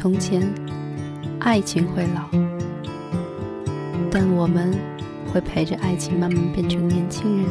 [0.00, 0.40] 从前，
[1.40, 2.20] 爱情会老，
[4.12, 4.72] 但我们
[5.26, 7.48] 会陪着爱情慢慢变成年轻人。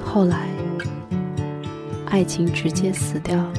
[0.00, 0.46] 后来，
[2.06, 3.52] 爱情直接死掉了。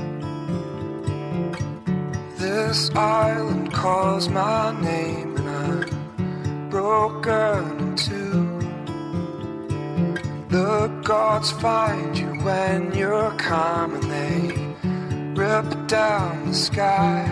[2.37, 8.47] This island calls my name and I'm broken in two.
[10.47, 14.39] The gods find you when you're calm and they
[15.35, 17.29] rip down the sky.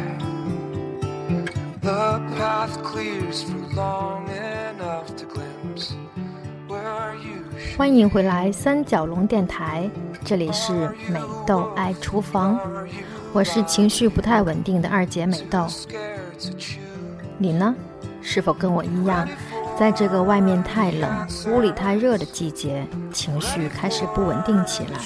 [1.81, 5.95] The path clears for long enough to glimpse
[6.67, 7.45] where you.
[7.76, 9.90] 欢迎回来三角龙电台，
[10.23, 10.71] 这里是
[11.09, 12.59] 美豆爱厨房。
[13.34, 15.65] 我是情绪不太稳定的二姐美豆，
[17.40, 17.73] 你呢？
[18.21, 19.27] 是否跟我一样，
[19.77, 24.99] 在这个外面太冷、屋里太热的季节，情绪开始不稳定起来？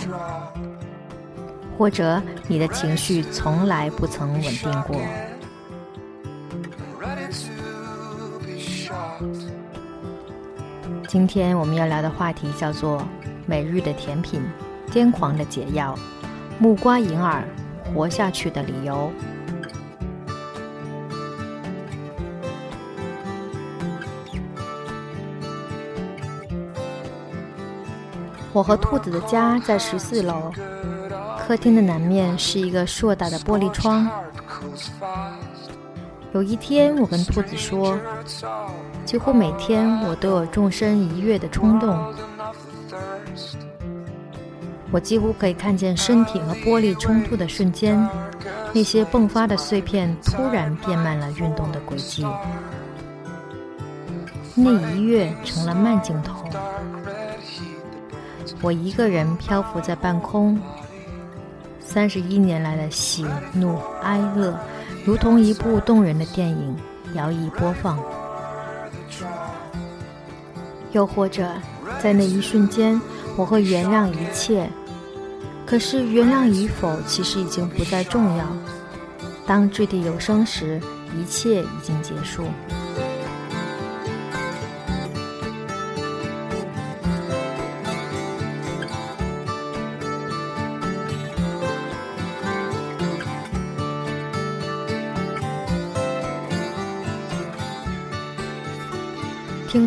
[1.77, 4.95] 或者你的情绪从来不曾稳定过？
[11.05, 13.05] 今天我们要聊的话题叫做
[13.45, 14.41] “每日的甜品，
[14.89, 15.93] 癫狂的解药”，
[16.57, 17.43] 木瓜银耳。
[17.93, 19.11] 活下去的理由。
[28.53, 30.51] 我和兔子的家在十四楼，
[31.39, 34.09] 客厅的南面是一个硕大的玻璃窗。
[36.33, 37.97] 有一天，我跟兔子说，
[39.05, 42.13] 几乎每天我都有纵身一跃的冲动。
[44.91, 48.05] 我几乎可以看见身体和玻璃冲突的瞬间，
[48.73, 52.25] 那些迸发的碎片突然变慢了运动的轨迹。
[54.53, 56.43] 那一跃成了慢镜头，
[58.61, 60.59] 我一个人漂浮在半空。
[61.79, 64.57] 三十一年来的喜怒哀乐，
[65.03, 66.75] 如同一部动人的电影，
[67.15, 67.97] 摇曳播放。
[70.91, 71.51] 又或者，
[71.99, 73.01] 在那一瞬间，
[73.35, 74.69] 我会原谅一切。
[75.65, 78.45] 可是原谅与否，其实已经不再重要。
[79.45, 80.79] 当掷地有声时，
[81.17, 82.43] 一切已经结束。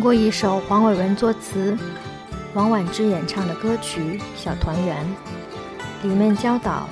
[0.05, 1.75] 过一首黄伟文作词、
[2.53, 5.03] 王菀之演唱的歌曲《小团圆》。
[6.07, 6.87] 里面教导，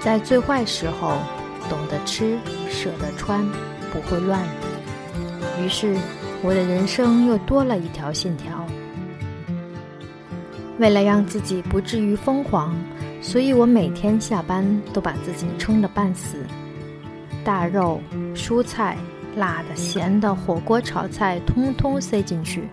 [0.00, 1.18] 在最坏时候，
[1.68, 2.38] 懂得吃，
[2.70, 3.46] 舍得穿，
[3.92, 4.42] 不会乱。
[5.62, 5.98] 于是，
[6.42, 8.66] 我的人生又多了一条线条。
[10.78, 12.74] 为了让自己不至于疯狂，
[13.20, 14.64] 所以我每天下班
[14.94, 16.38] 都把自己撑得半死。
[17.44, 18.00] 大肉、
[18.34, 18.96] 蔬菜、
[19.36, 22.68] 辣的、咸的，火锅、炒菜，通通塞进去，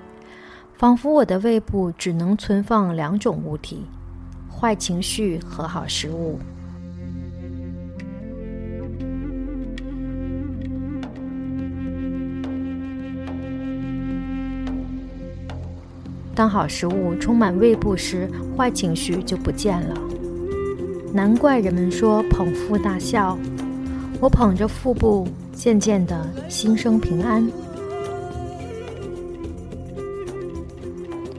[0.76, 3.86] 仿佛我的胃部只能存放两种物体。
[4.50, 6.40] 坏情绪和好食物。
[16.34, 19.96] 当好食物充满胃部时，坏情绪就不见了。
[21.14, 23.38] 难怪人们说捧腹大笑。
[24.20, 27.50] 我捧着腹部，渐渐的心生平安。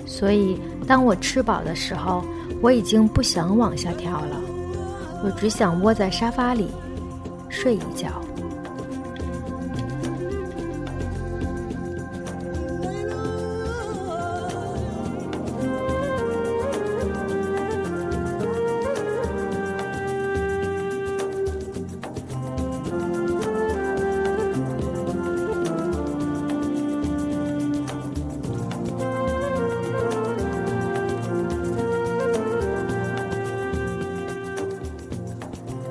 [0.05, 2.25] 所以，当我吃饱的时候。
[2.63, 4.41] 我已经不想往下跳了，
[5.23, 6.71] 我只想窝在沙发里
[7.51, 8.09] 睡一觉。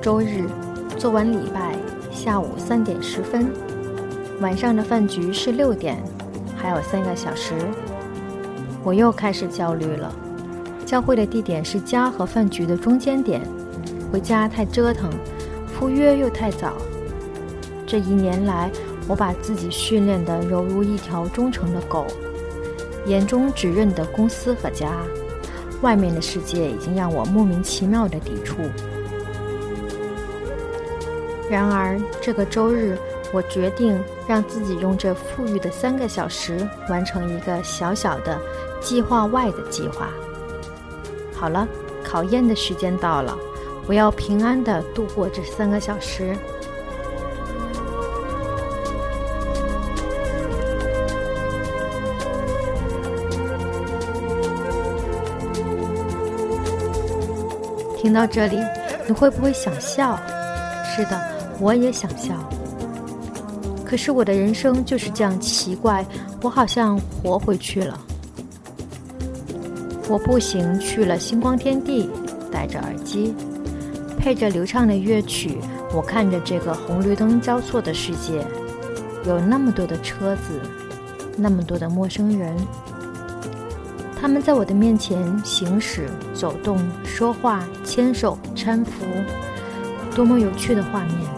[0.06, 0.44] 周日
[0.96, 1.74] 做完礼拜，
[2.12, 3.50] 下午三点十分，
[4.40, 6.00] 晚上的饭局是六点，
[6.56, 7.54] 还有三个小时。
[8.84, 10.14] 我又开始焦虑了。
[10.84, 13.42] 教会的地点是家和饭局的中间点，
[14.12, 15.10] 回家太折腾，
[15.66, 16.74] 赴约又太早。
[17.84, 18.70] 这一年来，
[19.08, 22.06] 我把自己训练得犹如一条忠诚的狗，
[23.06, 24.92] 眼中只认得公司和家，
[25.82, 28.54] 外面的世界已经让我莫名其妙的抵触。
[31.48, 32.98] 然而，这个周日，
[33.32, 38.38] 我决定让自己用这富裕的三个小时完成一个小小的
[38.80, 40.08] 计划外的计划。
[41.34, 41.68] 好了，
[42.02, 43.36] 考验的时间到了，
[43.86, 46.36] 我要平安的度过这三个小时。
[57.96, 58.58] 听到这里，
[59.06, 60.18] 你会不会想笑？
[60.94, 62.34] 是的，我也想笑。
[63.84, 66.04] 可是我的人生就是这样奇怪，
[66.42, 67.98] 我好像活回去了。
[70.08, 72.10] 我步行去了星光天地，
[72.50, 73.34] 戴着耳机，
[74.18, 75.58] 配着流畅的乐曲，
[75.94, 78.44] 我看着这个红绿灯交错的世界，
[79.24, 80.60] 有那么多的车子，
[81.36, 82.56] 那么多的陌生人。
[84.20, 89.04] 他们在我的面前行驶、走动、说话、牵手、搀扶，
[90.14, 91.35] 多么有趣的画面！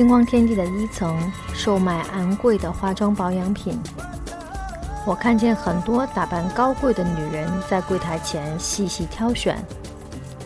[0.00, 3.78] 星光天地的一层售卖昂贵的化妆保养品，
[5.04, 9.62] 我看见很多打扮高贵的女人在柜台前细细挑选，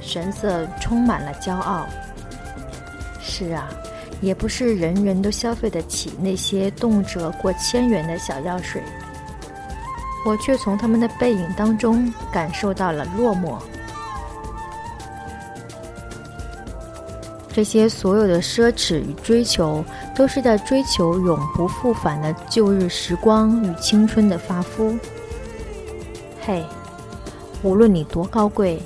[0.00, 1.86] 神色充满了骄傲。
[3.20, 3.68] 是啊，
[4.20, 8.82] 也不是人人都消费得起那些动辄过千元的小药水。
[10.26, 13.56] 我却从他们的背影当中感受到了落寞。
[17.54, 24.98] 这些所有的奢侈与追求，都是在追求永不复返的旧日时光与青春的发肤。
[26.44, 26.64] 嘿，
[27.62, 28.82] 无论你多高贵，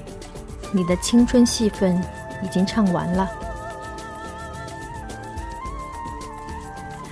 [0.71, 1.99] 你的青春戏份
[2.45, 3.27] 已经唱完了。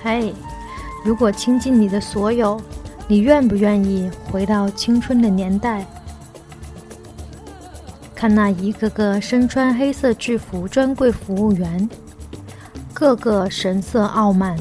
[0.03, 0.35] 嘿，
[1.03, 2.61] 如果倾尽你的所有，
[3.07, 5.83] 你愿不愿意回到青春的年代？
[8.17, 11.87] 看那一个个身穿黑色制服专柜服务员，
[12.91, 14.57] 个个神色傲慢。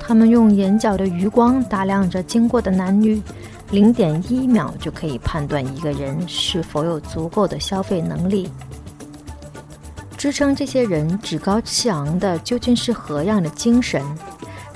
[0.00, 3.22] 他们用眼角的余光打量着经过的男女，
[3.70, 8.50] 零点一秒就可以判断一个人是否有足够的消费能力。
[10.18, 14.02] 支撑这些人趾高气昂的究竟是何样的精神？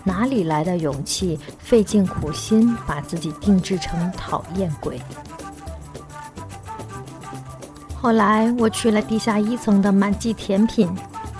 [0.04, 5.00] 哪里来的勇气费尽苦心把自己定制成讨厌鬼？
[8.06, 10.88] 后来我去了地下一层的满记甜品，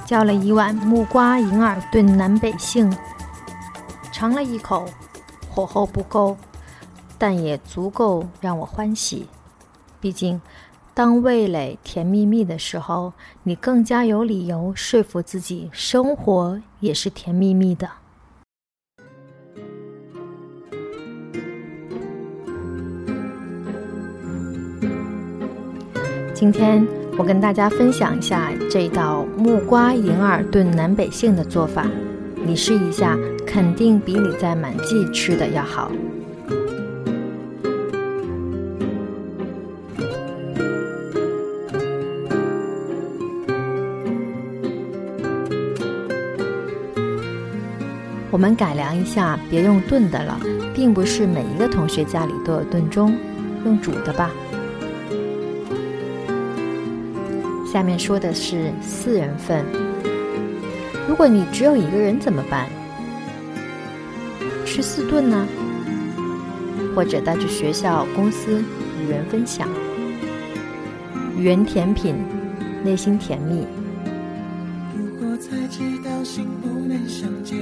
[0.05, 2.93] 叫了一碗木瓜银耳炖南北杏，
[4.11, 4.85] 尝了一口，
[5.49, 6.37] 火候不够，
[7.17, 9.29] 但也足够让我欢喜。
[10.01, 10.41] 毕竟。
[10.93, 13.13] 当味蕾甜蜜蜜的时候，
[13.45, 17.89] 你更加有理由说服自己，生活也是甜蜜蜜的。
[26.47, 26.87] 今天
[27.19, 31.85] 我跟大家分享一下这道木瓜银耳炖南北杏的做法，
[32.37, 35.91] 你试一下，肯定比你在满记吃的要好。
[48.31, 50.39] 我们改良一下，别用炖的了，
[50.73, 53.13] 并不是每一个同学家里都有炖盅，
[53.65, 54.31] 用煮的吧。
[57.77, 59.63] 下面说的是四人份，
[61.07, 62.71] 如果你只有一个人怎么办？
[64.65, 65.47] 吃四顿呢？
[66.95, 68.65] 或者带去学校、公司
[69.05, 69.69] 与人分享？
[71.37, 72.15] 原甜品，
[72.83, 73.67] 内心甜蜜。
[74.97, 77.59] 如果才知道心不能相见。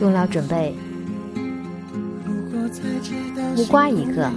[0.00, 0.74] 用料准备：
[3.60, 4.30] 木瓜一个，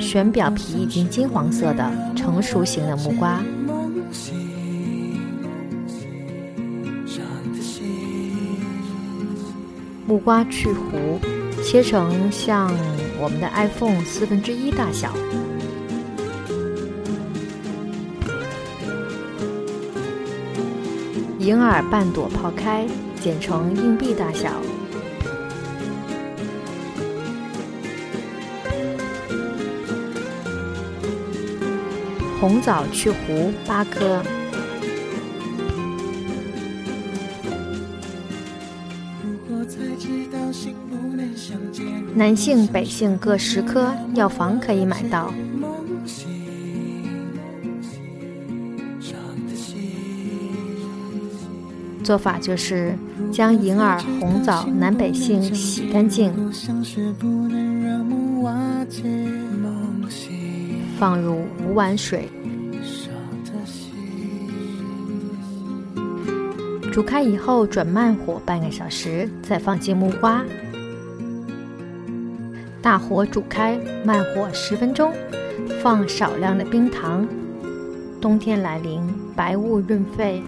[0.00, 3.42] 选表皮已经金黄色的成熟型的木瓜。
[10.06, 11.18] 木瓜去核，
[11.64, 12.72] 切成像
[13.20, 15.12] 我们的 iPhone 四分之一大小。
[21.40, 22.86] 银耳半朵泡开，
[23.20, 24.52] 剪成硬币大小。
[32.42, 33.16] 红枣去核
[33.64, 34.20] 八颗。
[42.16, 45.32] 南杏、北杏各十颗，药房可以买到。
[52.02, 52.98] 做法就是
[53.30, 56.34] 将银耳、红枣、南北杏洗干净，
[61.02, 62.28] 放入五碗水，
[66.92, 70.44] 煮开以后转慢火半个小时，再放进木瓜，
[72.80, 75.12] 大火煮开，慢火十分钟，
[75.82, 77.26] 放少量的冰糖。
[78.20, 79.02] 冬天来临，
[79.34, 80.40] 白雾润肺，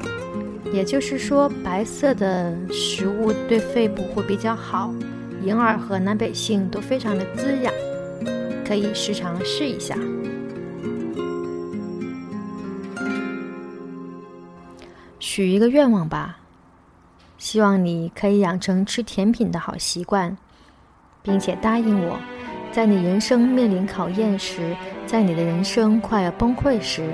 [0.73, 4.95] 也就是说，白色的食物对肺部会比较好，
[5.43, 7.75] 银耳和南北杏都非常的滋养，
[8.65, 9.99] 可以时常试一下。
[15.35, 16.39] 许一个愿望吧，
[17.39, 20.37] 希望你可以养成吃甜品的好习惯，
[21.25, 22.17] 并且答应我，
[22.71, 27.13] 在你人生面临考验时，在你的人生快要崩溃时。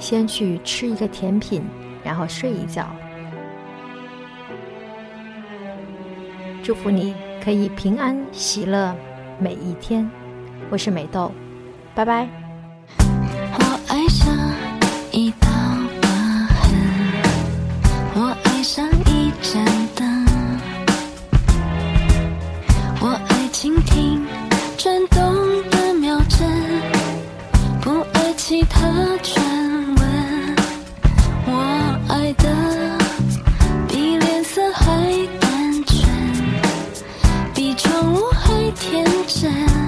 [0.00, 1.62] 先去吃一个甜品，
[2.02, 2.90] 然后睡一觉。
[6.60, 8.92] 祝福你可以平安喜乐
[9.38, 10.10] 每一天。
[10.70, 11.30] 我是美豆，
[11.94, 12.39] 拜拜。
[38.80, 39.79] 天真。